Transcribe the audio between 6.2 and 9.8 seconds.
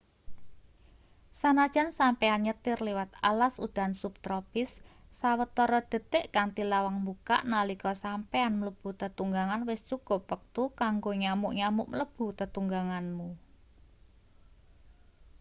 kanthi lawang mbukak nalika sampeyan mlebu tetunggangan